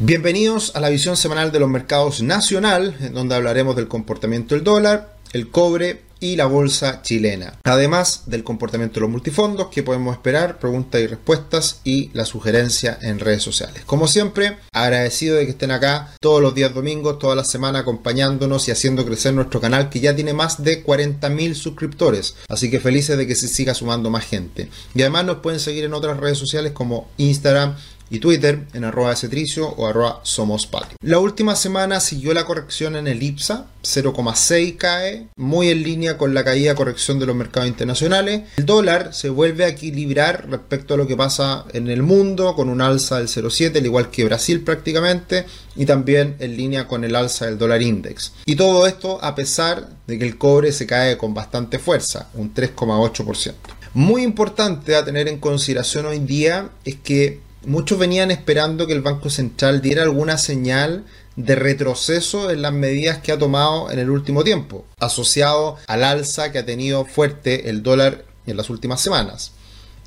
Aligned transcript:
Bienvenidos 0.00 0.76
a 0.76 0.80
la 0.80 0.90
visión 0.90 1.16
semanal 1.16 1.50
de 1.50 1.58
los 1.58 1.68
mercados 1.68 2.22
nacional, 2.22 2.96
en 3.00 3.14
donde 3.14 3.34
hablaremos 3.34 3.74
del 3.74 3.88
comportamiento 3.88 4.54
del 4.54 4.62
dólar, 4.62 5.16
el 5.32 5.50
cobre 5.50 6.02
y 6.20 6.36
la 6.36 6.46
bolsa 6.46 7.02
chilena. 7.02 7.54
Además 7.64 8.22
del 8.26 8.44
comportamiento 8.44 8.94
de 8.94 9.00
los 9.00 9.10
multifondos, 9.10 9.68
que 9.68 9.82
podemos 9.82 10.14
esperar, 10.14 10.60
preguntas 10.60 11.00
y 11.00 11.08
respuestas 11.08 11.80
y 11.82 12.10
la 12.12 12.24
sugerencia 12.24 12.96
en 13.02 13.18
redes 13.18 13.42
sociales. 13.42 13.82
Como 13.86 14.06
siempre, 14.06 14.58
agradecido 14.72 15.34
de 15.34 15.46
que 15.46 15.50
estén 15.50 15.72
acá 15.72 16.14
todos 16.20 16.40
los 16.40 16.54
días 16.54 16.72
domingos, 16.72 17.18
toda 17.18 17.34
la 17.34 17.44
semana 17.44 17.80
acompañándonos 17.80 18.68
y 18.68 18.70
haciendo 18.70 19.04
crecer 19.04 19.34
nuestro 19.34 19.60
canal 19.60 19.90
que 19.90 19.98
ya 19.98 20.14
tiene 20.14 20.32
más 20.32 20.62
de 20.62 20.84
40.000 20.84 21.54
suscriptores. 21.54 22.36
Así 22.48 22.70
que 22.70 22.78
felices 22.78 23.18
de 23.18 23.26
que 23.26 23.34
se 23.34 23.48
siga 23.48 23.74
sumando 23.74 24.10
más 24.10 24.24
gente. 24.24 24.68
Y 24.94 25.00
además 25.02 25.24
nos 25.24 25.38
pueden 25.38 25.58
seguir 25.58 25.84
en 25.84 25.94
otras 25.94 26.18
redes 26.18 26.38
sociales 26.38 26.70
como 26.70 27.08
Instagram, 27.16 27.74
y 28.10 28.18
Twitter 28.18 28.60
en 28.72 28.84
arroba 28.84 29.14
cetricio 29.16 29.68
o 29.68 29.86
arroba 29.86 30.20
somos 30.22 30.68
La 31.00 31.18
última 31.18 31.56
semana 31.56 32.00
siguió 32.00 32.34
la 32.34 32.44
corrección 32.44 32.96
en 32.96 33.06
el 33.06 33.22
IPSA, 33.22 33.66
0,6 33.82 34.76
cae, 34.76 35.28
muy 35.36 35.68
en 35.68 35.82
línea 35.82 36.18
con 36.18 36.34
la 36.34 36.44
caída 36.44 36.74
corrección 36.74 37.18
de 37.18 37.26
los 37.26 37.36
mercados 37.36 37.68
internacionales. 37.68 38.42
El 38.56 38.66
dólar 38.66 39.14
se 39.14 39.28
vuelve 39.28 39.64
a 39.64 39.68
equilibrar 39.68 40.48
respecto 40.48 40.94
a 40.94 40.96
lo 40.96 41.06
que 41.06 41.16
pasa 41.16 41.64
en 41.72 41.88
el 41.88 42.02
mundo, 42.02 42.54
con 42.54 42.68
un 42.68 42.80
alza 42.80 43.18
del 43.18 43.28
0,7, 43.28 43.78
al 43.78 43.86
igual 43.86 44.10
que 44.10 44.24
Brasil 44.24 44.62
prácticamente, 44.62 45.46
y 45.76 45.86
también 45.86 46.36
en 46.38 46.56
línea 46.56 46.86
con 46.86 47.04
el 47.04 47.14
alza 47.14 47.46
del 47.46 47.58
dólar 47.58 47.82
index. 47.82 48.32
Y 48.46 48.56
todo 48.56 48.86
esto 48.86 49.18
a 49.22 49.34
pesar 49.34 49.88
de 50.06 50.18
que 50.18 50.26
el 50.26 50.38
cobre 50.38 50.72
se 50.72 50.86
cae 50.86 51.16
con 51.16 51.34
bastante 51.34 51.78
fuerza, 51.78 52.28
un 52.34 52.52
3,8%. 52.52 53.54
Muy 53.94 54.22
importante 54.22 54.96
a 54.96 55.04
tener 55.04 55.28
en 55.28 55.38
consideración 55.38 56.06
hoy 56.06 56.18
día 56.18 56.70
es 56.84 56.96
que 56.96 57.40
muchos 57.68 57.98
venían 57.98 58.30
esperando 58.30 58.86
que 58.86 58.94
el 58.94 59.02
Banco 59.02 59.30
Central 59.30 59.80
diera 59.80 60.02
alguna 60.02 60.38
señal 60.38 61.04
de 61.36 61.54
retroceso 61.54 62.50
en 62.50 62.62
las 62.62 62.72
medidas 62.72 63.18
que 63.18 63.30
ha 63.30 63.38
tomado 63.38 63.90
en 63.90 63.98
el 63.98 64.10
último 64.10 64.42
tiempo, 64.42 64.84
asociado 64.98 65.76
al 65.86 66.02
alza 66.02 66.50
que 66.50 66.58
ha 66.58 66.66
tenido 66.66 67.04
fuerte 67.04 67.70
el 67.70 67.82
dólar 67.82 68.24
en 68.46 68.56
las 68.56 68.70
últimas 68.70 69.00
semanas. 69.00 69.52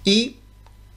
Y 0.04 0.38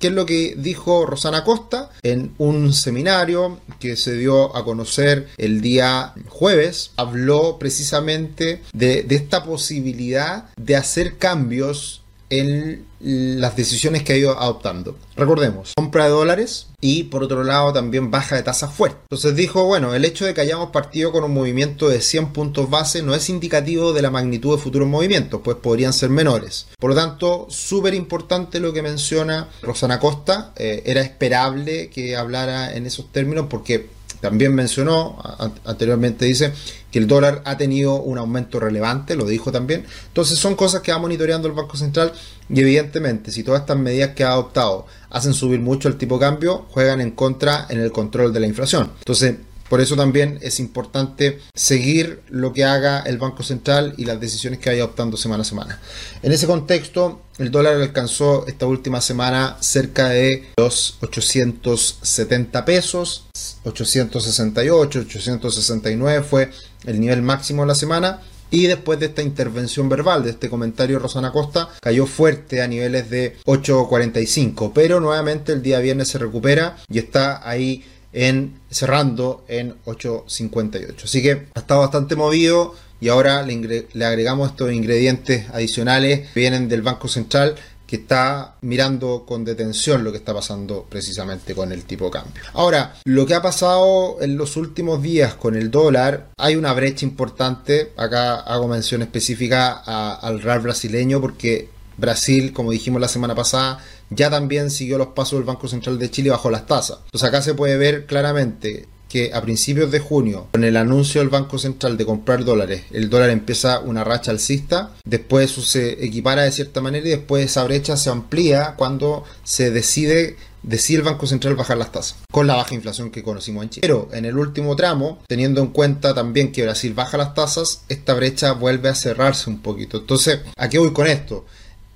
¿Qué 0.05 0.09
es 0.09 0.15
lo 0.15 0.27
que 0.27 0.55
dijo 0.59 1.07
Rosana 1.07 1.45
Costa 1.45 1.89
en 2.03 2.35
un 2.37 2.75
seminario 2.75 3.61
que 3.79 3.97
se 3.97 4.19
dio 4.19 4.55
a 4.55 4.63
conocer 4.63 5.29
el 5.39 5.63
día 5.63 6.13
jueves? 6.29 6.91
Habló 6.97 7.59
precisamente 7.59 8.61
de, 8.75 9.03
de 9.03 9.15
esta 9.15 9.45
posibilidad 9.45 10.51
de 10.57 10.77
hacer 10.77 11.17
cambios 11.17 12.04
en 12.41 12.87
las 13.01 13.55
decisiones 13.55 14.03
que 14.03 14.15
ha 14.15 14.17
ido 14.17 14.39
adoptando. 14.39 14.97
Recordemos, 15.17 15.73
compra 15.77 16.05
de 16.05 16.11
dólares 16.11 16.69
y 16.81 17.05
por 17.05 17.23
otro 17.23 17.45
lado 17.45 17.73
también 17.73 18.11
baja 18.11 18.37
de 18.37 18.43
tasas 18.43 18.73
fuerte. 18.73 18.99
Entonces 19.03 19.37
dijo, 19.37 19.65
bueno, 19.65 19.95
el 19.95 20.05
hecho 20.05 20.25
de 20.25 20.33
que 20.33 20.41
hayamos 20.41 20.71
partido 20.71 21.13
con 21.13 21.25
un 21.25 21.35
movimiento 21.35 21.89
de 21.89 22.01
100 22.01 22.33
puntos 22.33 22.71
base 22.71 23.03
no 23.03 23.15
es 23.15 23.29
indicativo 23.29 23.93
de 23.93 24.03
la 24.03 24.11
magnitud 24.11 24.57
de 24.57 24.63
futuros 24.63 24.89
movimientos, 24.89 25.41
pues 25.45 25.57
podrían 25.59 25.93
ser 25.93 26.11
menores. 26.11 26.67
Por 26.79 26.91
lo 26.91 26.97
tanto, 26.97 27.47
súper 27.51 27.95
importante 27.95 28.61
lo 28.61 28.73
que 28.73 28.83
menciona 28.83 29.49
Rosana 29.63 30.01
Costa. 30.01 30.53
Eh, 30.57 30.83
era 30.87 31.03
esperable 31.03 31.91
que 31.91 32.17
hablara 32.17 32.75
en 32.75 32.87
esos 32.87 33.13
términos 33.13 33.47
porque 33.51 33.89
también 34.21 34.55
mencionó, 34.55 35.19
anteriormente 35.65 36.25
dice, 36.25 36.53
que 36.91 36.99
el 36.99 37.07
dólar 37.07 37.43
ha 37.45 37.57
tenido 37.57 38.01
un 38.01 38.19
aumento 38.19 38.61
relevante, 38.61 39.17
lo 39.17 39.27
dijo 39.27 39.51
también. 39.51 39.85
Entonces 40.07 40.39
son 40.39 40.55
cosas 40.55 40.81
que 40.81 40.93
va 40.93 40.99
monitoreando 40.99 41.49
el 41.49 41.55
Banco 41.55 41.77
Central 41.77 42.13
y 42.49 42.61
evidentemente 42.61 43.33
si 43.33 43.43
todas 43.43 43.63
estas 43.63 43.79
medidas 43.79 44.11
que 44.11 44.25
ha 44.25 44.31
adoptado 44.31 44.87
hacen 45.11 45.35
subir 45.35 45.61
mucho 45.61 45.89
el 45.89 45.97
tipo 45.97 46.17
de 46.17 46.21
cambio, 46.21 46.67
juegan 46.71 47.01
en 47.01 47.11
contra 47.11 47.67
en 47.69 47.81
el 47.81 47.91
control 47.91 48.33
de 48.33 48.41
la 48.41 48.47
inflación. 48.47 48.91
Entonces 48.99 49.37
por 49.69 49.81
eso 49.81 49.97
también 49.97 50.39
es 50.43 50.61
importante 50.61 51.41
seguir 51.55 52.23
lo 52.29 52.53
que 52.53 52.65
haga 52.65 53.01
el 53.01 53.19
Banco 53.19 53.43
Central 53.43 53.95
y 53.97 54.05
las 54.05 54.21
decisiones 54.21 54.59
que 54.61 54.71
vaya 54.71 54.83
adoptando 54.83 55.17
semana 55.17 55.43
a 55.43 55.45
semana. 55.45 55.81
En 56.23 56.33
ese 56.33 56.47
contexto, 56.47 57.23
el 57.39 57.51
dólar 57.51 57.81
alcanzó 57.81 58.47
esta 58.47 58.67
última 58.67 59.01
semana 59.01 59.57
cerca 59.61 60.09
de 60.09 60.51
los 60.57 60.99
870 61.01 62.65
pesos, 62.65 63.27
868, 63.65 65.01
869 65.01 66.23
fue 66.23 66.51
el 66.85 67.01
nivel 67.01 67.23
máximo 67.23 67.63
de 67.63 67.69
la 67.69 67.75
semana. 67.75 68.21
Y 68.51 68.69
después 68.69 69.01
de 69.01 69.07
esta 69.07 69.23
intervención 69.23 69.89
verbal, 69.89 70.23
de 70.23 70.31
este 70.31 70.49
comentario 70.49 71.01
Rosana 71.01 71.33
Costa, 71.33 71.71
cayó 71.81 72.07
fuerte 72.07 72.63
a 72.63 72.69
niveles 72.69 73.11
de 73.11 73.37
8.45. 73.47 74.71
Pero 74.73 75.01
nuevamente 75.01 75.53
el 75.53 75.63
día 75.63 75.81
viernes 75.81 76.09
se 76.09 76.19
recupera 76.19 76.77
y 76.89 76.99
está 76.99 77.49
ahí 77.49 77.85
en 78.15 78.61
cerrando 78.71 79.45
en 79.49 79.75
8.58. 79.85 81.05
Así 81.05 81.23
que 81.23 81.49
ha 81.55 81.61
estado 81.61 81.81
bastante 81.81 82.17
movido 82.17 82.75
y 83.01 83.09
ahora 83.09 83.43
le, 83.43 83.87
agregamos 84.05 84.51
estos 84.51 84.73
ingredientes 84.73 85.51
adicionales 85.51 86.31
que 86.33 86.41
vienen 86.41 86.69
del 86.69 86.81
Banco 86.81 87.09
Central 87.09 87.57
que 87.87 87.97
está 87.97 88.55
mirando 88.63 89.25
con 89.27 89.45
detención 89.45 90.05
lo 90.05 90.11
que 90.11 90.17
está 90.17 90.33
pasando 90.33 90.87
precisamente 90.89 91.55
con 91.55 91.71
el 91.71 91.85
tipo 91.85 92.07
de 92.07 92.13
cambio. 92.13 92.43
Ahora, 92.55 92.95
lo 93.05 93.27
que 93.27 93.35
ha 93.35 93.43
pasado 93.43 94.23
en 94.23 94.39
los 94.39 94.57
últimos 94.57 95.03
días 95.03 95.35
con 95.35 95.55
el 95.55 95.71
dólar, 95.71 96.29
hay 96.39 96.57
una 96.57 96.73
brecha 96.73 97.05
importante, 97.05 97.93
acá 97.97 98.37
hago 98.37 98.69
mención 98.69 99.03
específica 99.03 99.73
al 100.17 100.41
RAL 100.41 100.61
brasileño 100.61 101.21
porque 101.21 101.74
Brasil, 101.97 102.53
como 102.53 102.71
dijimos 102.71 103.01
la 103.01 103.09
semana 103.09 103.35
pasada, 103.35 103.79
ya 104.11 104.31
también 104.31 104.71
siguió 104.71 104.99
los 104.99 105.09
pasos 105.09 105.39
del 105.39 105.47
Banco 105.47 105.69
Central 105.69 105.99
de 105.99 106.11
Chile 106.11 106.31
bajo 106.31 106.51
las 106.51 106.67
tasas. 106.67 106.99
Entonces 107.07 107.29
acá 107.29 107.43
se 107.43 107.55
puede 107.55 107.77
ver 107.77 108.07
claramente 108.07 108.89
que 109.09 109.33
a 109.33 109.41
principios 109.43 109.93
de 109.93 110.01
junio, 110.01 110.49
con 110.51 110.65
el 110.65 110.77
anuncio 110.77 111.21
del 111.21 111.31
Banco 111.31 111.57
Central 111.57 111.97
de 111.97 112.05
comprar 112.05 112.45
dólares, 112.45 112.83
el 112.91 113.09
dólar 113.09 113.31
empieza 113.31 113.79
una 113.79 114.03
racha 114.03 114.33
alcista, 114.33 114.91
después 115.05 115.53
eso 115.53 115.63
se 115.63 116.05
equipara 116.05 116.43
de 116.43 116.51
cierta 116.51 116.81
manera 116.81 117.07
y 117.07 117.11
después 117.11 117.45
esa 117.45 117.63
brecha 117.63 117.97
se 117.97 118.11
amplía 118.11 118.75
cuando 118.77 119.23
se 119.45 119.71
decide 119.71 120.37
decir 120.65 120.99
el 120.99 121.05
Banco 121.05 121.27
Central 121.29 121.55
bajar 121.55 121.77
las 121.77 121.93
tasas, 121.93 122.17
con 122.33 122.47
la 122.49 122.57
baja 122.57 122.75
inflación 122.75 123.11
que 123.11 123.23
conocimos 123.23 123.63
en 123.63 123.71
Chile. 123.71 123.87
Pero 123.87 124.09
en 124.13 124.25
el 124.25 124.37
último 124.37 124.75
tramo, 124.75 125.23
teniendo 125.29 125.61
en 125.61 125.69
cuenta 125.69 126.13
también 126.15 126.51
que 126.51 126.65
Brasil 126.65 126.93
baja 126.95 127.17
las 127.17 127.35
tasas, 127.35 127.85
esta 127.89 128.15
brecha 128.15 128.53
vuelve 128.53 128.89
a 128.89 128.95
cerrarse 128.95 129.49
un 129.49 129.61
poquito. 129.61 129.99
Entonces, 129.99 130.41
¿a 130.57 130.69
qué 130.69 130.79
voy 130.79 130.93
con 130.93 131.07
esto? 131.07 131.45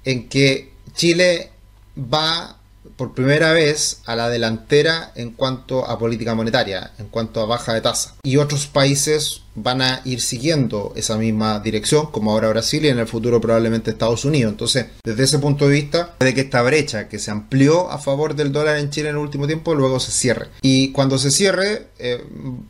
En 0.08 0.26
que 0.28 0.72
Chile 0.94 1.50
va 1.98 2.58
por 2.96 3.14
primera 3.14 3.52
vez 3.52 4.00
a 4.06 4.16
la 4.16 4.28
delantera 4.28 5.12
en 5.14 5.30
cuanto 5.30 5.86
a 5.86 5.98
política 5.98 6.34
monetaria, 6.34 6.91
en 6.98 7.06
cuanto 7.08 7.41
a 7.41 7.46
baja 7.46 7.72
de 7.74 7.80
tasa. 7.80 8.16
Y 8.24 8.38
otros 8.38 8.66
países 8.66 9.42
van 9.54 9.82
a 9.82 10.00
ir 10.04 10.20
siguiendo 10.20 10.92
esa 10.96 11.16
misma 11.16 11.60
dirección, 11.60 12.10
como 12.10 12.32
ahora 12.32 12.48
Brasil 12.48 12.84
y 12.84 12.88
en 12.88 12.98
el 12.98 13.06
futuro 13.06 13.41
probablemente 13.41 13.91
Estados 13.91 14.24
Unidos. 14.24 14.50
Entonces, 14.50 14.86
desde 15.04 15.24
ese 15.24 15.38
punto 15.38 15.69
de 15.69 15.74
vista, 15.74 16.16
de 16.19 16.34
que 16.34 16.42
esta 16.42 16.62
brecha 16.62 17.08
que 17.08 17.19
se 17.19 17.30
amplió 17.30 17.90
a 17.90 17.98
favor 17.98 18.34
del 18.34 18.52
dólar 18.52 18.78
en 18.78 18.90
Chile 18.90 19.10
en 19.10 19.16
el 19.16 19.22
último 19.22 19.46
tiempo, 19.46 19.75
luego 19.75 20.00
se 20.00 20.10
cierre. 20.10 20.48
Y 20.62 20.90
cuando 20.90 21.19
se 21.19 21.30
cierre, 21.30 21.88
eh, 21.98 22.25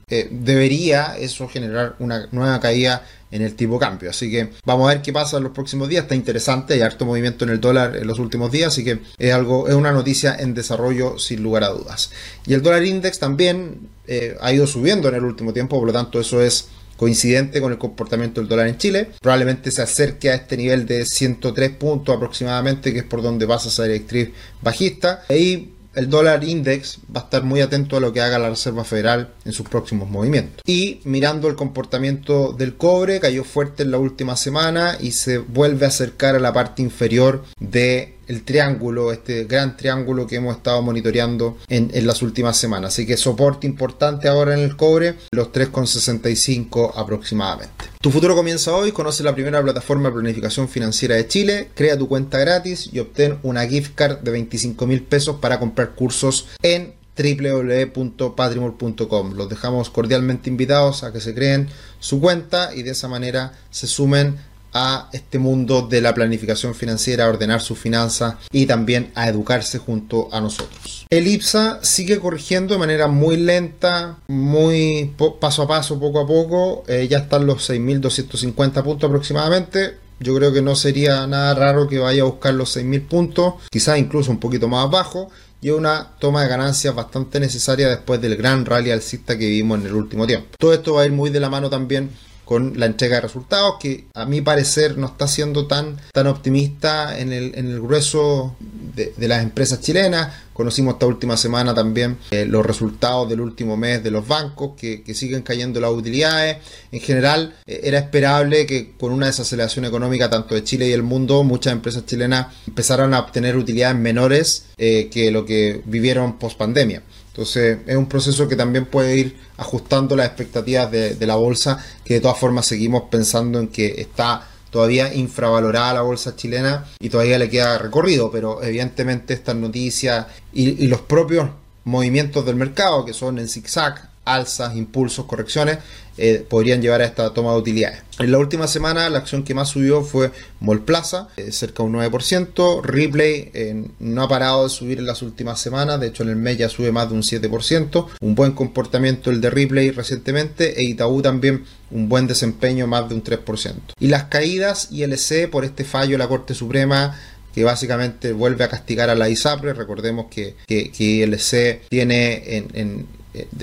eh, 0.09 0.29
debería 0.31 1.17
eso 1.19 1.49
generar 1.49 1.97
una 1.99 2.29
nueva 2.33 2.61
caída 2.61 3.03
en 3.31 3.43
el 3.43 3.55
tipo 3.55 3.79
cambio. 3.79 4.11
Así 4.11 4.31
que 4.31 4.51
vamos 4.65 4.89
a 4.89 4.95
ver 4.95 5.03
qué 5.03 5.13
pasa 5.13 5.37
en 5.39 5.45
los 5.45 5.53
próximos 5.53 5.89
días. 5.89 6.05
Está 6.05 6.15
interesante, 6.15 6.75
hay 6.75 6.81
harto 6.81 7.05
movimiento 7.05 7.45
en 7.45 7.51
el 7.51 7.61
dólar 7.61 7.97
en 7.97 8.07
los 8.07 8.19
últimos 8.19 8.51
días, 8.51 8.69
así 8.69 8.85
que 8.85 9.01
es 9.19 9.33
algo, 9.33 9.69
es 9.69 9.75
una 9.75 9.93
noticia 9.93 10.37
en 10.39 10.55
desarrollo 10.55 11.19
sin 11.19 11.43
lugar 11.43 11.65
a 11.65 11.69
dudas. 11.69 12.11
Y 12.47 12.55
el 12.55 12.63
dólar 12.63 12.85
index 12.85 13.19
también 13.19 13.89
eh, 14.07 14.37
ha 14.41 14.53
ido 14.53 14.67
subiendo 14.67 15.09
en 15.09 15.15
el 15.15 15.25
último 15.25 15.53
tiempo, 15.53 15.79
por 15.79 15.87
lo 15.87 15.93
tanto 15.93 16.21
eso 16.21 16.43
es 16.43 16.69
coincidente 16.97 17.61
con 17.61 17.71
el 17.71 17.79
comportamiento 17.79 18.41
del 18.41 18.49
dólar 18.49 18.67
en 18.67 18.77
Chile. 18.77 19.11
Probablemente 19.23 19.71
se 19.71 19.83
acerque 19.83 20.31
a 20.31 20.35
este 20.35 20.57
nivel 20.57 20.85
de 20.85 21.07
103 21.07 21.71
puntos 21.71 22.17
aproximadamente, 22.17 22.93
que 22.93 23.01
es 23.01 23.05
por 23.05 23.23
donde 23.23 23.47
pasa 23.47 23.69
esa 23.69 23.85
directriz 23.85 24.31
bajista. 24.61 25.25
Y 25.31 25.69
el 25.95 26.11
dólar 26.11 26.45
index 26.45 26.99
va 27.15 27.21
a 27.21 27.25
estar 27.25 27.43
muy 27.43 27.61
atento 27.61 27.97
a 27.97 28.01
lo 28.01 28.13
que 28.13 28.21
haga 28.21 28.39
la 28.39 28.51
Reserva 28.51 28.85
Federal 28.85 29.33
en 29.45 29.53
sus 29.53 29.69
próximos 29.69 30.09
movimientos. 30.09 30.63
Y 30.67 31.01
mirando 31.05 31.49
el 31.49 31.57
comportamiento 31.57 32.53
del 32.53 32.77
cobre, 32.77 33.21
cayó 33.21 33.45
fuerte 33.45 33.83
en 33.83 33.91
la 33.91 33.99
última 33.99 34.37
semana 34.37 34.97
y 35.01 35.13
se 35.13 35.39
vuelve 35.39 35.87
a 35.87 35.89
acercar 35.89 36.37
a 36.37 36.41
la 36.41 36.53
parte 36.53 36.83
inferior 36.83 37.45
de 37.59 38.18
el 38.29 38.45
triángulo, 38.45 39.13
este 39.13 39.45
gran 39.45 39.77
triángulo 39.77 40.27
que 40.27 40.37
hemos 40.37 40.57
estado 40.57 40.81
monitoreando 40.83 41.59
en, 41.69 41.91
las 42.07 42.23
últimas 42.23 42.57
semanas. 42.57 42.95
Así 42.95 43.07
que 43.07 43.17
soporte 43.17 43.67
importante 43.67 44.29
ahora 44.29 44.55
en 44.55 44.61
el 44.61 44.77
cobre, 44.77 45.17
los 45.31 45.49
3,65 45.49 46.93
aproximadamente. 46.95 47.87
Tu 48.01 48.11
futuro 48.11 48.37
comienza 48.37 48.75
hoy, 48.75 48.93
conoce 48.93 49.25
la 49.25 49.35
primera 49.35 49.63
plataforma 49.63 50.11
de 50.11 50.15
planificación 50.15 50.69
financiera 50.69 51.17
de 51.17 51.27
Chile, 51.27 51.71
crea 51.75 51.99
tu 51.99 52.09
cuenta 52.09 52.39
gratis 52.39 52.91
y 52.93 53.01
obtén 53.01 53.39
una 53.43 53.67
gift 53.67 53.95
card 53.95 54.19
de 54.19 54.31
25 54.31 54.87
mil 54.87 55.03
pesos 55.03 55.37
para 55.41 55.59
comprar 55.59 55.95
cursos 55.95 56.49
en 56.63 56.99
www.patrimor.com. 57.19 59.35
Los 59.35 59.49
dejamos 59.49 59.91
cordialmente 59.91 60.49
invitados 60.49 61.03
a 61.03 61.13
que 61.13 61.21
se 61.21 61.35
creen 61.35 61.69
su 61.99 62.21
cuenta 62.21 62.73
y 62.75 62.85
de 62.85 62.93
esa 62.93 63.09
manera 63.09 63.59
se 63.71 63.89
sumen 63.89 64.37
a 64.79 65.09
este 65.13 65.39
mundo 65.39 65.83
de 65.83 66.01
la 66.01 66.15
planificación 66.15 66.75
financiera, 66.75 67.29
ordenar 67.29 67.61
sus 67.61 67.79
finanzas 67.79 68.37
y 68.53 68.67
también 68.67 69.11
a 69.17 69.29
educarse 69.29 69.79
junto 69.79 70.29
a 70.33 70.41
nosotros. 70.41 71.07
El 71.11 71.27
IPSA 71.27 71.81
sigue 71.83 72.21
corrigiendo 72.21 72.75
de 72.75 72.79
manera 72.79 73.09
muy 73.09 73.37
lenta, 73.37 74.19
muy 74.29 75.15
paso 75.41 75.63
a 75.63 75.69
paso, 75.69 75.99
poco 75.99 76.21
a 76.21 76.27
poco. 76.27 76.85
Eh, 76.87 77.09
ya 77.11 77.19
están 77.19 77.47
los 77.47 77.69
6.250 77.69 78.85
puntos 78.85 79.09
aproximadamente. 79.09 79.97
Yo 80.21 80.35
creo 80.37 80.53
que 80.53 80.63
no 80.63 80.75
sería 80.77 81.27
nada 81.27 81.55
raro 81.55 81.89
que 81.89 81.99
vaya 81.99 82.23
a 82.23 82.27
buscar 82.27 82.55
los 82.55 82.77
6.000 82.77 83.07
puntos, 83.07 83.55
quizás 83.71 83.99
incluso 83.99 84.31
un 84.31 84.39
poquito 84.39 84.69
más 84.69 84.85
abajo 84.85 85.31
y 85.61 85.71
una 85.71 86.11
toma 86.21 86.43
de 86.43 86.49
ganancias 86.49 86.95
bastante 86.95 87.41
necesaria 87.41 87.89
después 87.89 88.21
del 88.21 88.37
gran 88.37 88.65
rally 88.65 88.91
alcista 88.91 89.37
que 89.37 89.47
vivimos 89.47 89.81
en 89.81 89.87
el 89.87 89.95
último 89.95 90.27
tiempo. 90.27 90.49
Todo 90.59 90.73
esto 90.73 90.95
va 90.95 91.03
a 91.03 91.07
ir 91.07 91.13
muy 91.13 91.31
de 91.31 91.41
la 91.41 91.51
mano 91.51 91.69
también 91.69 92.11
con 92.49 92.81
la 92.81 92.87
entrega 92.87 93.17
de 93.17 93.21
resultados, 93.21 93.75
que 93.79 94.07
a 94.15 94.25
mi 94.25 94.41
parecer 94.41 94.97
no 94.97 95.09
está 95.09 95.29
siendo 95.29 95.67
tan, 95.67 95.99
tan 96.15 96.27
optimista 96.29 97.19
en 97.19 97.31
el, 97.31 97.53
en 97.55 97.71
el 97.71 97.79
grueso 97.79 98.57
de, 98.59 99.29
las 99.29 99.43
empresas 99.43 99.83
chilenas. 99.83 100.33
Conocimos 100.55 100.95
esta 100.95 101.05
última 101.05 101.37
semana 101.37 101.75
también 101.75 102.17
eh, 102.31 102.47
los 102.47 102.65
resultados 102.65 103.29
del 103.29 103.43
último 103.43 103.77
mes 103.77 104.03
de 104.03 104.11
los 104.11 104.27
bancos, 104.27 104.71
que, 104.79 105.03
siguen 105.15 105.43
cayendo 105.43 105.79
las 105.79 105.91
utilidades. 105.91 106.57
En 106.91 107.01
general, 107.01 107.55
eh, 107.67 107.81
era 107.85 107.99
esperable 107.99 108.65
que 108.65 108.93
con 108.99 109.13
una 109.13 109.27
desaceleración 109.27 109.85
económica 109.85 110.31
tanto 110.31 110.55
de 110.55 110.65
Chile 110.65 110.89
y 110.89 110.93
el 110.93 111.03
mundo, 111.03 111.45
muchas 111.45 111.75
empresas 111.75 112.07
chilenas 112.07 112.47
empezaran 112.67 113.13
a 113.13 113.21
obtener 113.21 113.59
utilidades 113.59 113.99
menores 113.99 114.65
eh, 114.79 115.11
que 115.13 115.31
lo 115.31 115.45
que 115.45 115.83
vivieron 115.85 116.39
post 116.39 116.57
pandemia. 116.57 117.03
Entonces 117.39 117.79
es 117.87 117.97
un 117.97 118.07
proceso 118.07 118.49
que 118.49 118.57
también 118.57 118.87
puede 118.87 119.17
ir 119.17 119.37
ajustando 119.59 120.17
las 120.17 120.27
expectativas 120.27 120.91
de, 120.91 121.25
la 121.25 121.37
bolsa, 121.37 121.79
que 122.05 122.15
de 122.15 122.21
todas 122.21 122.37
formas 122.37 122.67
seguimos 122.67 123.05
pensando 123.13 123.61
en 123.61 123.69
que 123.69 124.01
está 124.01 124.49
todavía 124.71 125.15
infravalorada 125.15 125.95
la 125.95 126.03
bolsa 126.03 126.35
chilena 126.35 126.85
y 126.99 127.09
todavía 127.09 127.39
le 127.39 127.49
queda 127.49 127.79
recorrido, 127.79 128.29
pero 128.33 128.61
evidentemente 128.61 129.35
estas 129.35 129.55
noticias 129.55 130.27
y, 130.53 130.85
y 130.85 130.89
los 130.89 131.03
propios 131.03 131.49
movimientos 131.85 132.45
del 132.45 132.57
mercado, 132.57 133.05
que 133.05 133.13
son 133.13 133.39
en 133.39 133.47
zigzag, 133.47 134.11
alzas, 134.35 134.77
impulsos, 134.77 135.27
correcciones, 135.27 135.79
eh, 136.21 136.45
podrían 136.49 136.83
llevar 136.83 137.01
a 137.01 137.05
esta 137.05 137.33
toma 137.33 137.53
de 137.53 137.59
utilidades. 137.59 138.03
En 138.19 138.33
la 138.33 138.39
última 138.39 138.67
semana 138.67 139.09
la 139.09 139.19
acción 139.19 139.45
que 139.45 139.55
más 139.55 139.69
subió 139.69 140.03
fue 140.03 140.33
Molplaza, 140.59 141.29
eh, 141.37 141.53
cerca 141.53 141.85
de 141.85 141.89
un 141.89 141.95
9%. 141.95 142.83
Ripley 142.83 143.51
eh, 143.55 143.85
no 144.01 144.23
ha 144.25 144.29
parado 144.29 144.65
de 144.65 144.71
subir 144.71 144.99
en 144.99 145.07
las 145.07 145.23
últimas 145.23 145.61
semanas, 145.61 146.01
de 146.01 146.09
hecho 146.09 146.25
en 146.25 146.31
el 146.31 146.37
mes 146.37 146.59
ya 146.59 146.69
sube 146.69 146.91
más 146.91 147.09
de 147.09 147.15
un 147.15 147.23
7%. 147.23 148.09
Un 148.21 148.35
buen 148.35 148.53
comportamiento 148.53 149.31
el 149.31 149.41
de 149.41 149.51
Ripley 149.51 149.93
recientemente 149.93 150.81
e 150.81 150.85
Itaú 150.85 151.23
también 151.23 151.65
un 151.93 152.09
buen 152.09 152.27
desempeño 152.27 152.89
más 152.89 153.09
de 153.09 153.15
un 153.15 153.23
3%. 153.23 153.75
Y 154.01 154.09
las 154.09 154.25
caídas 154.25 154.89
ILC 154.91 155.49
por 155.51 155.65
este 155.65 155.85
fallo 155.85 156.13
de 156.13 156.19
la 156.19 156.29
Corte 156.29 156.55
Suprema 156.55 157.17
que 157.55 157.65
básicamente 157.65 158.33
vuelve 158.33 158.65
a 158.65 158.69
castigar 158.69 159.11
a 159.11 159.15
la 159.15 159.29
ISAPRE. 159.29 159.73
Recordemos 159.73 160.27
que, 160.31 160.55
que, 160.67 160.93
ILC 160.97 161.89
tiene 161.89 162.57
en, 162.57 162.67
eh, 162.75 163.05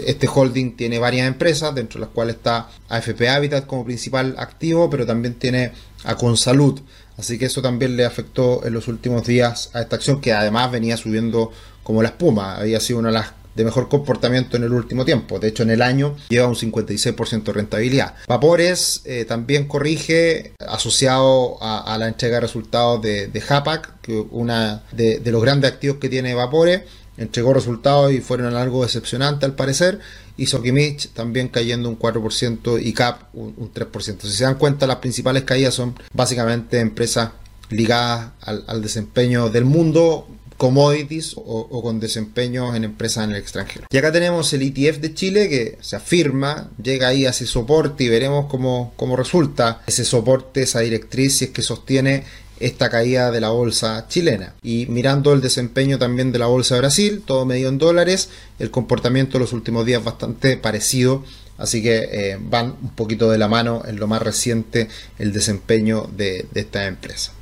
este 0.06 0.28
holding 0.34 0.76
tiene 0.76 1.00
varias 1.00 1.28
empresas, 1.28 1.74
dentro 1.74 2.00
de 2.00 2.06
las 2.06 2.14
cuales 2.14 2.36
está 2.36 2.70
AFP 2.90 3.30
Habitat 3.30 3.66
como 3.66 3.86
principal 3.86 4.36
activo, 4.38 4.90
pero 4.90 5.06
también 5.06 5.36
tiene 5.36 5.72
a 6.04 6.16
Consalud. 6.16 6.80
Así 7.18 7.38
que 7.38 7.46
eso 7.46 7.62
también 7.62 7.96
le 7.96 8.06
afectó 8.06 8.66
en 8.66 8.74
los 8.74 8.88
últimos 8.88 9.26
días 9.26 9.70
a 9.74 9.82
esta 9.82 9.96
acción, 9.96 10.22
que 10.22 10.34
además 10.34 10.72
venía 10.72 10.98
subiendo 10.98 11.52
como 11.84 12.02
la 12.02 12.10
espuma. 12.10 12.58
Había 12.58 12.80
sido 12.80 13.00
una 13.00 13.10
de 13.10 13.14
las 13.14 13.34
de 13.56 13.64
mejor 13.64 13.88
comportamiento 13.88 14.58
en 14.58 14.64
el 14.64 14.74
último 14.74 15.06
tiempo. 15.06 15.40
De 15.40 15.48
hecho, 15.48 15.64
en 15.64 15.72
el 15.72 15.82
año 15.82 16.16
lleva 16.30 16.48
un 16.48 16.56
56% 16.56 17.44
de 17.44 17.54
rentabilidad. 17.54 18.16
Vapores 18.28 19.02
eh, 19.06 19.26
también 19.26 19.68
corrige 19.68 20.54
asociado 20.60 21.58
a, 21.62 21.98
la 21.98 22.08
entrega 22.08 22.36
de 22.36 22.42
resultados 22.42 23.02
de, 23.02 23.28
de 23.28 23.44
Hapac, 23.48 24.02
que 24.02 24.26
una 24.32 24.84
de 24.92 25.22
los 25.32 25.42
grandes 25.42 25.72
activos 25.72 25.98
que 25.98 26.10
tiene 26.10 26.36
Vapores 26.36 26.82
entregó 27.18 27.54
resultados 27.54 28.12
y 28.12 28.22
fueron 28.22 28.56
algo 28.56 28.84
decepcionante 28.84 29.46
al 29.46 29.56
parecer. 29.56 30.00
Y 30.38 30.48
Sokimich 30.48 31.10
también 31.10 31.48
cayendo 31.48 31.88
un 31.90 31.98
4% 31.98 32.82
y 32.84 32.94
CAP 32.94 33.34
un, 33.34 33.72
3%. 33.74 34.22
Si 34.22 34.32
se 34.32 34.44
dan 34.44 34.56
cuenta, 34.56 34.88
las 34.88 34.98
principales 34.98 35.44
caídas 35.44 35.74
son 35.74 35.96
básicamente 36.14 36.80
empresas 36.80 37.32
ligadas 37.70 38.32
al, 38.42 38.82
desempeño 38.82 39.50
del 39.50 39.66
mundo, 39.66 40.28
commodities 40.58 41.34
o, 41.38 41.82
con 41.82 42.00
desempeño 42.00 42.76
en 42.76 42.84
empresas 42.84 43.24
en 43.26 43.32
el 43.32 43.38
extranjero. 43.38 43.86
Y 43.90 43.98
acá 43.98 44.12
tenemos 44.12 44.52
el 44.54 44.62
ETF 44.62 45.00
de 45.00 45.14
Chile 45.14 45.50
que 45.50 45.78
se 45.82 45.96
afirma, 45.96 46.70
llega 46.82 47.08
ahí 47.08 47.26
a 47.26 47.32
ese 47.32 47.46
soporte 47.46 48.04
y 48.04 48.10
veremos 48.10 48.46
cómo, 48.48 48.94
cómo 48.96 49.16
resulta 49.16 49.82
ese 49.88 50.06
soporte, 50.06 50.64
esa 50.64 50.82
directriz, 50.82 51.38
si 51.38 51.46
es 51.46 51.52
que 51.52 51.62
sostiene 51.62 52.24
esta 52.66 52.90
caída 52.90 53.30
de 53.30 53.40
la 53.40 53.50
bolsa 53.50 54.08
chilena. 54.08 54.56
Y 54.64 54.88
mirando 54.88 55.34
el 55.34 55.42
desempeño 55.42 56.00
también 56.00 56.32
de 56.32 56.40
la 56.40 56.48
bolsa 56.48 56.74
de 56.74 56.82
Brasil, 56.82 57.22
todo 57.24 57.46
medio 57.46 57.70
en 57.70 57.78
dólares, 57.78 58.30
el 58.58 58.72
comportamiento 58.72 59.34
de 59.34 59.44
los 59.44 59.54
últimos 59.54 59.86
días 59.86 60.04
bastante 60.04 60.58
parecido. 60.58 61.24
Así 61.60 61.84
que 61.84 62.10
eh, 62.12 62.38
van 62.42 62.76
un 62.82 62.90
poquito 62.96 63.30
de 63.30 63.38
la 63.38 63.48
mano 63.48 63.84
en 63.86 63.98
lo 63.98 64.08
más 64.08 64.22
reciente 64.22 64.90
el 65.20 65.32
desempeño 65.32 66.10
de, 66.18 66.48
de 66.52 66.62
esta 66.62 66.88
empresa. 66.88 67.34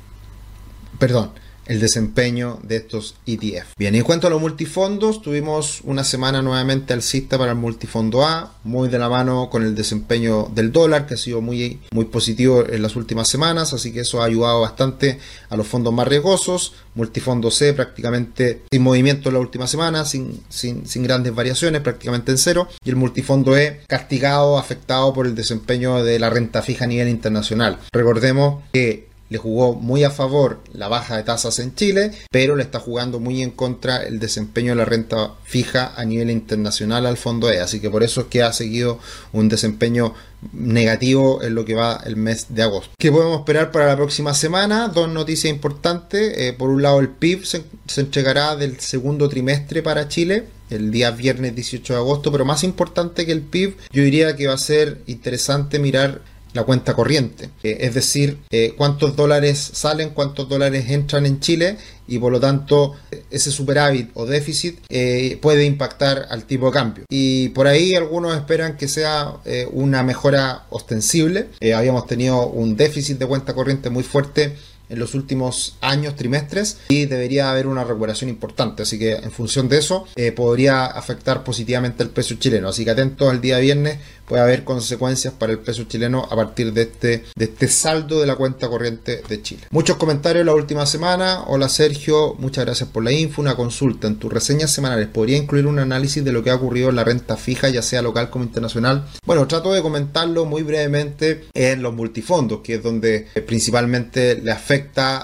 Perdón, 0.98 1.30
el 1.66 1.80
desempeño 1.80 2.58
de 2.62 2.76
estos 2.76 3.16
ETF. 3.26 3.74
Bien, 3.76 3.94
y 3.94 3.98
en 3.98 4.04
cuanto 4.04 4.26
a 4.26 4.30
los 4.30 4.40
multifondos, 4.40 5.22
tuvimos 5.22 5.80
una 5.84 6.04
semana 6.04 6.42
nuevamente 6.42 6.92
alcista 6.92 7.38
para 7.38 7.52
el 7.52 7.58
multifondo 7.58 8.24
A, 8.24 8.54
muy 8.64 8.88
de 8.88 8.98
la 8.98 9.08
mano 9.08 9.48
con 9.50 9.62
el 9.62 9.74
desempeño 9.74 10.50
del 10.54 10.72
dólar, 10.72 11.06
que 11.06 11.14
ha 11.14 11.16
sido 11.16 11.40
muy, 11.40 11.80
muy 11.92 12.06
positivo 12.06 12.64
en 12.68 12.82
las 12.82 12.96
últimas 12.96 13.28
semanas, 13.28 13.72
así 13.72 13.92
que 13.92 14.00
eso 14.00 14.22
ha 14.22 14.26
ayudado 14.26 14.60
bastante 14.60 15.18
a 15.48 15.56
los 15.56 15.66
fondos 15.66 15.92
más 15.92 16.08
riesgosos. 16.08 16.74
Multifondo 16.94 17.50
C 17.50 17.72
prácticamente 17.72 18.62
sin 18.70 18.82
movimiento 18.82 19.28
en 19.28 19.34
la 19.34 19.40
última 19.40 19.66
semana, 19.66 20.04
sin, 20.04 20.40
sin, 20.48 20.86
sin 20.86 21.02
grandes 21.02 21.34
variaciones, 21.34 21.80
prácticamente 21.80 22.30
en 22.30 22.38
cero. 22.38 22.68
Y 22.84 22.90
el 22.90 22.96
multifondo 22.96 23.56
E 23.56 23.80
castigado, 23.88 24.58
afectado 24.58 25.12
por 25.12 25.26
el 25.26 25.34
desempeño 25.34 26.04
de 26.04 26.18
la 26.18 26.30
renta 26.30 26.62
fija 26.62 26.84
a 26.84 26.88
nivel 26.88 27.08
internacional. 27.08 27.78
Recordemos 27.92 28.62
que 28.72 29.08
le 29.28 29.38
jugó 29.38 29.74
muy 29.74 30.04
a 30.04 30.10
favor 30.10 30.60
la 30.72 30.88
baja 30.88 31.16
de 31.16 31.22
tasas 31.22 31.58
en 31.58 31.74
Chile, 31.74 32.12
pero 32.30 32.56
le 32.56 32.62
está 32.62 32.78
jugando 32.78 33.20
muy 33.20 33.42
en 33.42 33.50
contra 33.50 34.02
el 34.02 34.20
desempeño 34.20 34.72
de 34.72 34.76
la 34.76 34.84
renta 34.84 35.34
fija 35.44 35.92
a 35.96 36.04
nivel 36.04 36.30
internacional 36.30 37.06
al 37.06 37.16
fondo 37.16 37.50
E. 37.50 37.60
Así 37.60 37.80
que 37.80 37.90
por 37.90 38.02
eso 38.02 38.22
es 38.22 38.26
que 38.28 38.42
ha 38.42 38.52
seguido 38.52 38.98
un 39.32 39.48
desempeño 39.48 40.14
negativo 40.52 41.42
en 41.42 41.54
lo 41.54 41.64
que 41.64 41.74
va 41.74 42.00
el 42.04 42.16
mes 42.16 42.46
de 42.50 42.62
agosto. 42.62 42.90
¿Qué 42.98 43.10
podemos 43.10 43.38
esperar 43.38 43.72
para 43.72 43.86
la 43.86 43.96
próxima 43.96 44.34
semana? 44.34 44.88
Dos 44.88 45.08
noticias 45.08 45.52
importantes. 45.52 46.36
Eh, 46.36 46.52
por 46.52 46.68
un 46.68 46.82
lado, 46.82 47.00
el 47.00 47.08
PIB 47.08 47.44
se, 47.44 47.64
se 47.86 48.02
entregará 48.02 48.54
del 48.56 48.78
segundo 48.80 49.28
trimestre 49.28 49.82
para 49.82 50.08
Chile 50.08 50.44
el 50.70 50.90
día 50.90 51.10
viernes 51.10 51.54
18 51.54 51.92
de 51.92 51.98
agosto, 51.98 52.32
pero 52.32 52.44
más 52.44 52.64
importante 52.64 53.26
que 53.26 53.32
el 53.32 53.42
PIB, 53.42 53.76
yo 53.90 54.02
diría 54.02 54.34
que 54.34 54.46
va 54.46 54.54
a 54.54 54.58
ser 54.58 54.98
interesante 55.06 55.78
mirar 55.78 56.22
la 56.54 56.62
cuenta 56.62 56.94
corriente. 56.94 57.50
Eh, 57.62 57.78
es 57.80 57.94
decir, 57.94 58.38
eh, 58.50 58.74
cuántos 58.76 59.14
dólares 59.16 59.58
salen, 59.74 60.10
cuántos 60.10 60.48
dólares 60.48 60.88
entran 60.88 61.26
en 61.26 61.40
Chile 61.40 61.76
y 62.06 62.18
por 62.18 62.32
lo 62.32 62.38
tanto 62.38 62.94
ese 63.30 63.50
superávit 63.50 64.10
o 64.14 64.24
déficit 64.26 64.78
eh, 64.88 65.38
puede 65.42 65.64
impactar 65.64 66.26
al 66.30 66.44
tipo 66.44 66.66
de 66.66 66.72
cambio. 66.72 67.04
Y 67.10 67.48
por 67.50 67.66
ahí 67.66 67.94
algunos 67.94 68.36
esperan 68.36 68.76
que 68.76 68.88
sea 68.88 69.34
una 69.72 70.02
mejora 70.02 70.66
ostensible. 70.70 71.48
habíamos 71.74 72.06
tenido 72.06 72.46
un 72.46 72.76
déficit 72.76 73.18
de 73.18 73.26
cuenta 73.26 73.54
corriente 73.54 73.90
muy 73.90 74.02
fuerte 74.02 74.54
en 74.88 74.98
los 74.98 75.14
últimos 75.14 75.76
años, 75.80 76.16
trimestres, 76.16 76.78
y 76.88 77.06
debería 77.06 77.50
haber 77.50 77.66
una 77.66 77.84
recuperación 77.84 78.30
importante. 78.30 78.82
Así 78.82 78.98
que 78.98 79.14
en 79.14 79.30
función 79.30 79.68
de 79.68 79.78
eso, 79.78 80.06
podría 80.36 80.86
afectar 80.86 81.44
positivamente 81.44 82.02
el 82.02 82.10
peso 82.10 82.34
chileno. 82.34 82.68
Así 82.68 82.84
que 82.84 82.90
atentos 82.90 83.30
al 83.30 83.40
día 83.40 83.58
viernes 83.58 83.98
puede 84.26 84.42
haber 84.42 84.64
consecuencias 84.64 85.34
para 85.34 85.52
el 85.52 85.58
peso 85.58 85.84
chileno 85.84 86.26
a 86.30 86.36
partir 86.36 86.72
de 86.72 86.82
este, 86.82 87.24
de 87.36 87.44
este 87.44 87.68
saldo 87.68 88.20
de 88.20 88.26
la 88.26 88.36
cuenta 88.36 88.68
corriente 88.68 89.22
de 89.28 89.42
Chile. 89.42 89.62
Muchos 89.70 89.96
comentarios 89.96 90.46
la 90.46 90.54
última 90.54 90.86
semana. 90.86 91.44
Hola 91.46 91.68
Sergio, 91.68 92.34
muchas 92.38 92.64
gracias 92.64 92.88
por 92.88 93.04
la 93.04 93.12
info. 93.12 93.42
Una 93.42 93.56
consulta 93.56 94.06
en 94.06 94.16
tus 94.16 94.32
reseñas 94.32 94.70
semanales. 94.70 95.08
¿Podría 95.08 95.36
incluir 95.36 95.66
un 95.66 95.78
análisis 95.78 96.24
de 96.24 96.32
lo 96.32 96.42
que 96.42 96.50
ha 96.50 96.54
ocurrido 96.54 96.90
en 96.90 96.96
la 96.96 97.04
renta 97.04 97.36
fija, 97.36 97.68
ya 97.68 97.82
sea 97.82 98.02
local 98.02 98.30
como 98.30 98.44
internacional? 98.44 99.06
Bueno, 99.26 99.46
trato 99.46 99.72
de 99.72 99.82
comentarlo 99.82 100.46
muy 100.46 100.62
brevemente 100.62 101.44
en 101.52 101.82
los 101.82 101.94
multifondos, 101.94 102.60
que 102.60 102.76
es 102.76 102.82
donde 102.82 103.28
principalmente 103.46 104.36
le 104.36 104.52
afecta 104.52 104.73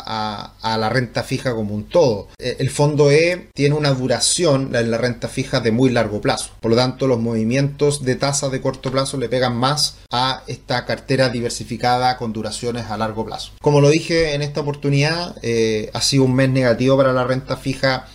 a, 0.06 0.54
a 0.60 0.78
la 0.78 0.88
renta 0.88 1.22
fija 1.22 1.54
como 1.54 1.74
un 1.74 1.84
todo. 1.88 2.28
Eh, 2.38 2.56
el 2.58 2.70
fondo 2.70 3.10
E 3.10 3.48
tiene 3.54 3.74
una 3.74 3.90
duración 3.92 4.74
en 4.74 4.90
la 4.90 4.98
renta 4.98 5.28
fija 5.28 5.60
de 5.60 5.72
muy 5.72 5.90
largo 5.90 6.20
plazo. 6.20 6.50
Por 6.60 6.70
lo 6.70 6.76
tanto, 6.76 7.06
los 7.06 7.18
movimientos 7.18 8.04
de 8.04 8.16
tasa 8.16 8.48
de 8.48 8.60
corto 8.60 8.90
plazo 8.90 9.16
le 9.16 9.28
pegan 9.28 9.56
más 9.56 9.96
a 10.10 10.42
esta 10.46 10.84
cartera 10.86 11.28
diversificada 11.28 12.16
con 12.16 12.32
duraciones 12.32 12.86
a 12.90 12.96
largo 12.96 13.24
plazo. 13.24 13.52
Como 13.60 13.80
lo 13.80 13.88
dije 13.88 14.34
en 14.34 14.42
esta 14.42 14.60
oportunidad, 14.60 15.36
eh, 15.42 15.90
ha 15.92 16.00
sido 16.00 16.24
un 16.24 16.34
mes 16.34 16.50
negativo 16.50 16.96
para 16.96 17.12
la 17.12 17.24
renta 17.24 17.56
fija 17.56 18.06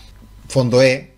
fondo 0.48 0.82
E, 0.82 1.15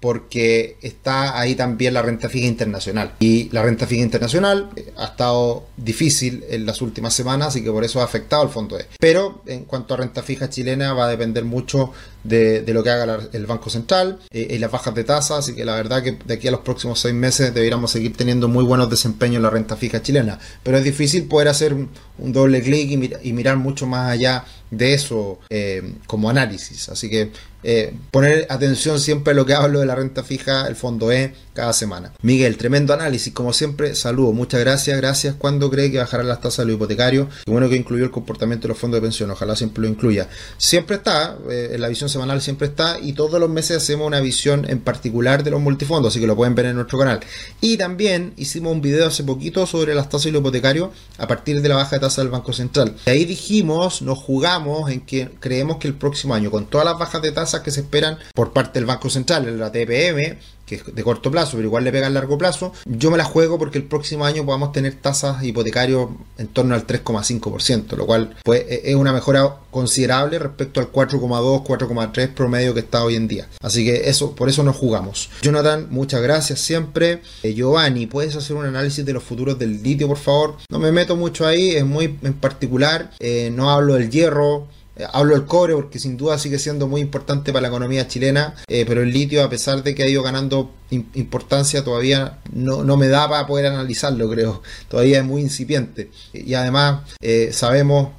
porque 0.00 0.78
está 0.80 1.38
ahí 1.38 1.54
también 1.54 1.94
la 1.94 2.02
renta 2.02 2.28
fija 2.28 2.46
internacional. 2.46 3.14
Y 3.20 3.50
la 3.50 3.62
renta 3.62 3.86
fija 3.86 4.02
internacional 4.02 4.70
eh, 4.74 4.92
ha 4.96 5.04
estado 5.04 5.66
difícil 5.76 6.44
en 6.48 6.66
las 6.66 6.80
últimas 6.82 7.14
semanas, 7.14 7.48
así 7.48 7.62
que 7.62 7.70
por 7.70 7.84
eso 7.84 8.00
ha 8.00 8.04
afectado 8.04 8.42
al 8.42 8.48
fondo 8.48 8.78
E. 8.78 8.86
Pero 8.98 9.42
en 9.46 9.64
cuanto 9.64 9.94
a 9.94 9.98
renta 9.98 10.22
fija 10.22 10.48
chilena 10.48 10.94
va 10.94 11.04
a 11.04 11.08
depender 11.08 11.44
mucho 11.44 11.92
de, 12.24 12.64
lo 12.68 12.82
que 12.82 12.90
haga 12.90 13.28
el 13.32 13.46
Banco 13.46 13.70
Central 13.70 14.18
eh, 14.30 14.48
y 14.50 14.58
las 14.58 14.70
bajas 14.70 14.94
de 14.94 15.04
tasas, 15.04 15.38
así 15.38 15.54
que 15.54 15.64
la 15.64 15.74
verdad 15.74 16.02
que 16.02 16.12
de 16.12 16.34
aquí 16.34 16.48
a 16.48 16.50
los 16.50 16.60
próximos 16.60 17.00
seis 17.00 17.14
meses 17.14 17.54
deberíamos 17.54 17.90
seguir 17.90 18.16
teniendo 18.16 18.48
muy 18.48 18.64
buenos 18.64 18.90
desempeños 18.90 19.36
en 19.36 19.42
la 19.42 19.50
renta 19.50 19.76
fija 19.76 20.02
chilena. 20.02 20.38
Pero 20.62 20.78
es 20.78 20.84
difícil 20.84 21.24
poder 21.24 21.48
hacer 21.48 21.74
un, 21.74 21.90
doble 22.18 22.62
clic 22.62 22.90
y, 23.22 23.32
mirar 23.32 23.56
mucho 23.56 23.86
más 23.86 24.10
allá 24.10 24.44
de 24.70 24.94
eso 24.94 25.38
eh, 25.50 25.94
como 26.06 26.30
análisis. 26.30 26.88
Así 26.88 27.10
que 27.10 27.32
eh, 27.62 27.92
poner 28.10 28.46
atención 28.48 28.98
siempre 28.98 29.32
a 29.32 29.34
lo 29.34 29.44
que 29.44 29.54
hablo 29.54 29.80
de 29.80 29.86
la 29.86 29.94
renta 29.94 30.22
fija, 30.22 30.66
el 30.66 30.76
fondo 30.76 31.12
E, 31.12 31.34
cada 31.52 31.72
semana. 31.72 32.12
Miguel, 32.22 32.56
tremendo 32.56 32.94
análisis, 32.94 33.34
como 33.34 33.52
siempre, 33.52 33.94
saludo, 33.94 34.32
muchas 34.32 34.60
gracias, 34.60 34.96
gracias. 34.96 35.34
¿Cuándo 35.36 35.70
cree 35.70 35.90
que 35.90 35.98
bajarán 35.98 36.28
las 36.28 36.40
tasas 36.40 36.58
de 36.58 36.66
los 36.66 36.76
hipotecarios? 36.76 37.28
Qué 37.44 37.50
bueno 37.50 37.68
que 37.68 37.76
incluyó 37.76 38.04
el 38.04 38.10
comportamiento 38.10 38.62
de 38.62 38.68
los 38.68 38.78
fondos 38.78 38.98
de 38.98 39.02
pensión, 39.02 39.30
ojalá 39.30 39.56
siempre 39.56 39.82
lo 39.82 39.88
incluya. 39.88 40.28
Siempre 40.56 40.96
está, 40.96 41.36
eh, 41.50 41.72
en 41.72 41.80
la 41.80 41.88
visión 41.88 42.08
semanal 42.08 42.40
siempre 42.40 42.68
está, 42.68 42.98
y 42.98 43.12
todos 43.12 43.38
los 43.38 43.50
meses 43.50 43.76
hacemos 43.76 44.06
una 44.06 44.20
visión 44.20 44.64
en 44.70 44.80
particular 44.80 45.44
de 45.44 45.50
los 45.50 45.60
multifondos, 45.60 46.12
así 46.12 46.20
que 46.20 46.26
lo 46.26 46.36
pueden 46.36 46.54
ver 46.54 46.66
en 46.66 46.76
nuestro 46.76 46.98
canal. 46.98 47.20
Y 47.60 47.76
también 47.76 48.32
hicimos 48.36 48.72
un 48.72 48.80
video 48.80 49.08
hace 49.08 49.24
poquito 49.24 49.66
sobre 49.66 49.94
las 49.94 50.08
tasas 50.08 50.26
de 50.26 50.32
los 50.32 50.40
hipotecarios 50.40 50.90
a 51.18 51.26
partir 51.26 51.60
de 51.60 51.68
la 51.68 51.76
baja 51.76 51.96
de 51.96 52.00
tasa 52.00 52.22
del 52.22 52.30
Banco 52.30 52.52
Central. 52.54 52.94
Y 53.06 53.10
ahí 53.10 53.24
dijimos, 53.26 54.00
nos 54.00 54.18
jugamos 54.18 54.59
en 54.88 55.00
que 55.00 55.30
creemos 55.40 55.76
que 55.78 55.88
el 55.88 55.94
próximo 55.94 56.34
año, 56.34 56.50
con 56.50 56.66
todas 56.66 56.84
las 56.84 56.98
bajas 56.98 57.22
de 57.22 57.32
tasas 57.32 57.62
que 57.62 57.70
se 57.70 57.80
esperan 57.80 58.18
por 58.34 58.52
parte 58.52 58.78
del 58.78 58.86
Banco 58.86 59.10
Central, 59.10 59.48
en 59.48 59.58
la 59.58 59.72
TPM, 59.72 60.38
que 60.70 60.76
es 60.76 60.94
de 60.94 61.02
corto 61.02 61.32
plazo, 61.32 61.56
pero 61.56 61.66
igual 61.66 61.82
le 61.82 61.90
pega 61.90 62.06
a 62.06 62.10
largo 62.10 62.38
plazo, 62.38 62.72
yo 62.84 63.10
me 63.10 63.18
la 63.18 63.24
juego 63.24 63.58
porque 63.58 63.78
el 63.78 63.84
próximo 63.84 64.24
año 64.24 64.46
podamos 64.46 64.70
tener 64.70 64.94
tasas 64.94 65.42
hipotecarias 65.42 66.06
en 66.38 66.46
torno 66.46 66.76
al 66.76 66.86
3,5%, 66.86 67.96
lo 67.96 68.06
cual 68.06 68.36
pues, 68.44 68.60
e-, 68.68 68.82
es 68.84 68.94
una 68.94 69.12
mejora 69.12 69.56
considerable 69.72 70.38
respecto 70.38 70.78
al 70.78 70.92
4,2, 70.92 71.64
4,3 71.64 72.34
promedio 72.34 72.72
que 72.72 72.80
está 72.80 73.02
hoy 73.02 73.16
en 73.16 73.26
día. 73.26 73.48
Así 73.60 73.84
que 73.84 74.08
eso, 74.08 74.36
por 74.36 74.48
eso 74.48 74.62
nos 74.62 74.76
jugamos. 74.76 75.30
Jonathan, 75.42 75.88
muchas 75.90 76.22
gracias 76.22 76.60
siempre. 76.60 77.22
Eh, 77.42 77.52
Giovanni, 77.54 78.06
¿puedes 78.06 78.36
hacer 78.36 78.54
un 78.54 78.66
análisis 78.66 79.04
de 79.04 79.12
los 79.12 79.24
futuros 79.24 79.58
del 79.58 79.82
litio, 79.82 80.06
por 80.06 80.18
favor? 80.18 80.56
No 80.70 80.78
me 80.78 80.92
meto 80.92 81.16
mucho 81.16 81.46
ahí, 81.46 81.70
es 81.70 81.84
muy 81.84 82.16
en 82.22 82.34
particular, 82.34 83.10
eh, 83.18 83.50
no 83.52 83.70
hablo 83.70 83.94
del 83.94 84.08
hierro 84.08 84.68
hablo 85.12 85.34
del 85.34 85.46
cobre 85.46 85.74
porque 85.74 85.98
sin 85.98 86.16
duda 86.16 86.38
sigue 86.38 86.58
siendo 86.58 86.86
muy 86.86 87.00
importante 87.00 87.52
para 87.52 87.62
la 87.62 87.68
economía 87.68 88.08
chilena, 88.08 88.54
eh, 88.66 88.84
pero 88.86 89.02
el 89.02 89.12
litio, 89.12 89.44
a 89.44 89.50
pesar 89.50 89.82
de 89.82 89.94
que 89.94 90.02
ha 90.02 90.08
ido 90.08 90.22
ganando 90.22 90.72
importancia, 90.90 91.84
todavía 91.84 92.38
no, 92.52 92.96
me 92.96 93.08
da 93.08 93.28
para 93.28 93.46
poder 93.46 93.66
analizarlo, 93.66 94.28
creo. 94.28 94.62
Todavía 94.88 95.18
es 95.18 95.24
muy 95.24 95.42
incipiente. 95.42 96.10
Y 96.32 96.54
además, 96.54 97.02
eh, 97.20 97.50
sabemos, 97.52 98.10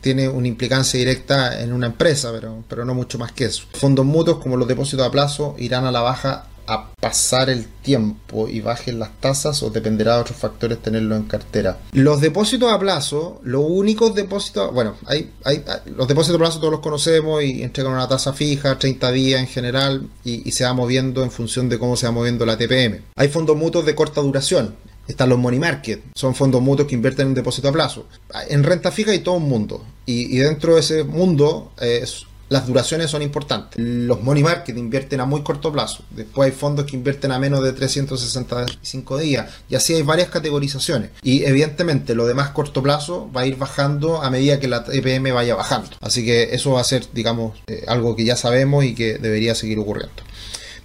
tiene 0.00 0.28
una 0.28 0.46
implicancia 0.46 0.98
directa 0.98 1.60
en 1.60 1.72
una 1.72 1.86
empresa, 1.86 2.30
pero, 2.32 2.64
pero 2.68 2.84
no 2.84 2.94
mucho 2.94 3.18
más 3.18 3.32
que 3.32 3.46
eso. 3.46 3.64
Fondos 3.72 4.06
mutuos, 4.06 4.38
como 4.38 4.56
los 4.56 4.68
depósitos 4.68 5.06
a 5.06 5.10
plazo, 5.10 5.56
irán 5.58 5.86
a 5.86 5.92
la 5.92 6.02
baja 6.02 6.48
a 6.66 6.92
pasar 7.00 7.50
el 7.50 7.66
tiempo 7.66 8.48
y 8.48 8.60
bajen 8.60 8.98
las 8.98 9.20
tasas 9.20 9.62
o 9.62 9.70
dependerá 9.70 10.14
de 10.14 10.20
otros 10.22 10.38
factores 10.38 10.80
tenerlo 10.80 11.16
en 11.16 11.24
cartera. 11.24 11.78
Los 11.92 12.20
depósitos 12.20 12.72
a 12.72 12.78
plazo, 12.78 13.40
los 13.42 13.64
únicos 13.66 14.14
depósitos, 14.14 14.72
bueno, 14.72 14.96
hay, 15.06 15.30
hay, 15.44 15.62
los 15.96 16.08
depósitos 16.08 16.36
a 16.36 16.38
plazo 16.38 16.58
todos 16.58 16.72
los 16.72 16.80
conocemos 16.80 17.42
y 17.42 17.62
entregan 17.62 17.92
una 17.92 18.08
tasa 18.08 18.32
fija, 18.32 18.78
30 18.78 19.12
días 19.12 19.40
en 19.40 19.46
general, 19.46 20.08
y, 20.24 20.50
se 20.54 20.64
va 20.64 20.72
moviendo 20.72 21.24
en 21.24 21.30
función 21.30 21.68
de 21.68 21.78
cómo 21.78 21.96
se 21.96 22.06
va 22.06 22.12
moviendo 22.12 22.46
la 22.46 22.56
TPM. 22.56 23.02
Hay 23.16 23.28
fondos 23.28 23.56
mutuos 23.56 23.84
de 23.84 23.94
corta 23.94 24.20
duración, 24.20 24.76
están 25.08 25.28
los 25.28 25.38
money 25.38 25.58
market, 25.58 26.02
son 26.14 26.34
fondos 26.34 26.62
mutuos 26.62 26.88
que 26.88 26.94
invierten 26.94 27.28
en 27.28 27.34
depósito 27.34 27.68
a 27.68 27.72
plazo. 27.72 28.06
En 28.48 28.62
renta 28.62 28.90
fija 28.92 29.10
hay 29.10 29.18
todo 29.18 29.36
un 29.36 29.48
mundo. 29.48 29.84
Y, 30.06 30.36
dentro 30.38 30.74
de 30.74 30.80
ese 30.80 31.04
mundo 31.04 31.72
eh, 31.80 32.04
las 32.54 32.68
duraciones 32.68 33.10
son 33.10 33.20
importantes. 33.20 33.82
Los 33.82 34.22
money 34.22 34.44
market 34.44 34.78
invierten 34.78 35.20
a 35.20 35.24
muy 35.24 35.42
corto 35.42 35.72
plazo. 35.72 36.04
Después 36.10 36.52
hay 36.52 36.56
fondos 36.56 36.86
que 36.86 36.94
invierten 36.94 37.32
a 37.32 37.38
menos 37.40 37.64
de 37.64 37.72
365 37.72 39.18
días. 39.18 39.50
Y 39.68 39.74
así 39.74 39.92
hay 39.92 40.02
varias 40.02 40.28
categorizaciones. 40.28 41.10
Y 41.24 41.42
evidentemente 41.42 42.14
lo 42.14 42.26
de 42.26 42.34
más 42.34 42.50
corto 42.50 42.80
plazo 42.80 43.28
va 43.36 43.40
a 43.40 43.46
ir 43.46 43.56
bajando 43.56 44.22
a 44.22 44.30
medida 44.30 44.60
que 44.60 44.68
la 44.68 44.84
EPM 44.86 45.34
vaya 45.34 45.56
bajando. 45.56 45.90
Así 46.00 46.24
que 46.24 46.54
eso 46.54 46.70
va 46.70 46.80
a 46.80 46.84
ser, 46.84 47.08
digamos, 47.12 47.58
eh, 47.66 47.82
algo 47.88 48.14
que 48.14 48.24
ya 48.24 48.36
sabemos 48.36 48.84
y 48.84 48.94
que 48.94 49.18
debería 49.18 49.56
seguir 49.56 49.80
ocurriendo. 49.80 50.22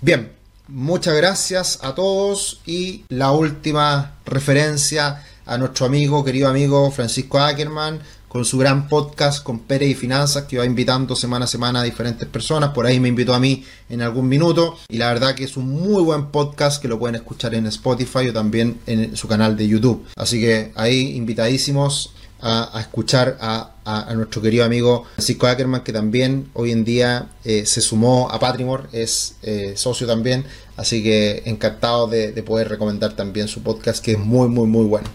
Bien, 0.02 0.32
muchas 0.68 1.16
gracias 1.16 1.78
a 1.84 1.94
todos. 1.94 2.62
Y 2.66 3.04
la 3.10 3.30
última 3.32 4.16
referencia 4.26 5.24
a 5.46 5.60
nuestro 5.60 5.86
amigo, 5.86 6.26
querido 6.26 6.50
amigo 6.50 6.90
Francisco 6.90 7.38
Ackerman 7.38 8.00
con 8.29 8.45
su 8.45 8.59
gran 8.59 8.88
podcast 8.88 9.43
con 9.43 9.59
Pérez 9.59 9.89
y 9.89 9.95
Finanzas 9.95 10.43
que 10.43 10.59
va 10.59 10.65
invitando 10.65 11.15
semana 11.15 11.45
a 11.45 11.48
semana 11.48 11.81
a 11.81 11.83
diferentes 11.83 12.27
personas. 12.27 12.69
Por 12.69 12.86
ahí 12.86 13.00
me 13.00 13.09
invitó 13.09 13.33
a 13.33 13.39
mí 13.39 13.65
en 13.89 14.01
algún 14.01 14.29
minuto 14.29 14.77
y 14.88 14.98
la 14.98 15.07
verdad 15.07 15.36
que 15.36 15.43
es 15.43 15.57
un 15.57 15.67
muy 15.67 16.03
buen 16.03 16.27
podcast 16.27 16.81
que 16.81 16.88
lo 16.88 17.00
pueden 17.00 17.15
escuchar 17.15 17.55
en 17.55 17.65
Spotify 17.65 18.29
o 18.29 18.33
también 18.33 18.79
en 18.86 19.17
su 19.17 19.27
canal 19.27 19.57
de 19.57 19.67
YouTube. 19.67 20.05
Así 20.15 20.39
que 20.39 20.71
ahí 20.75 21.15
invitadísimos 21.15 22.13
a, 22.41 22.77
escuchar 22.79 23.38
a, 23.41 23.72
nuestro 24.15 24.41
querido 24.41 24.65
amigo 24.65 25.05
Francisco 25.15 25.48
Ackerman, 25.48 25.84
que 25.84 25.91
también 25.91 26.50
hoy 26.53 26.72
en 26.72 26.86
día 26.86 27.29
eh, 27.43 27.65
se 27.65 27.81
sumó 27.81 28.29
a 28.29 28.39
Patrimore, 28.39 28.84
es 28.91 29.36
eh, 29.41 29.74
socio 29.75 30.05
también, 30.05 30.46
así 30.77 31.01
que 31.01 31.41
encantado 31.46 32.08
de, 32.08 32.31
de, 32.31 32.43
poder 32.43 32.69
recomendar 32.69 33.13
también 33.13 33.48
su 33.48 33.63
podcast, 33.63 34.03
que 34.03 34.12
es 34.12 34.19
muy, 34.19 34.48
muy, 34.48 34.67
muy 34.67 34.86
bueno. 34.86 35.10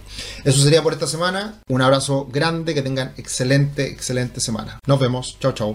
Eso 0.45 0.61
sería 0.61 0.83
por 0.83 0.93
esta 0.93 1.07
semana. 1.07 1.61
Un 1.69 1.83
abrazo 1.83 2.28
grande, 2.33 2.75
que 2.75 2.83
tengan 2.83 3.12
excelente, 3.16 3.87
excelente 3.87 4.40
semana. 4.40 4.81
Nos 4.87 4.99
vemos. 4.99 5.37
Chao, 5.38 5.52
chao. 5.52 5.73